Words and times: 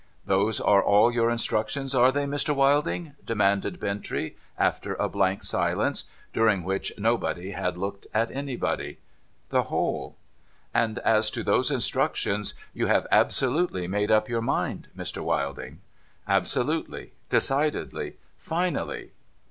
'Those 0.25 0.59
are 0.59 0.81
all 0.81 1.11
your 1.11 1.29
instructions, 1.29 1.93
are 1.93 2.11
they, 2.11 2.25
Mr. 2.25 2.55
Wilding?' 2.55 3.13
demanded 3.23 3.79
Bintrey, 3.79 4.33
after 4.57 4.95
a 4.95 5.07
blank 5.07 5.43
silence, 5.43 6.05
during 6.33 6.63
which 6.63 6.91
nobody 6.97 7.51
had 7.51 7.77
looked 7.77 8.07
at 8.11 8.31
anybody.' 8.31 8.97
The 9.51 9.61
whole.' 9.69 10.17
'And 10.73 10.97
as 11.05 11.29
to 11.29 11.43
those 11.43 11.69
instructions, 11.69 12.55
you 12.73 12.87
have 12.87 13.05
absolutely 13.11 13.87
made 13.87 14.09
up 14.09 14.27
your 14.27 14.41
mind, 14.41 14.87
Mr, 14.97 15.19
Wilding?'' 15.23 15.81
Absolutely, 16.37 17.11
decidedly, 17.29 18.15
finally.' 18.39 19.11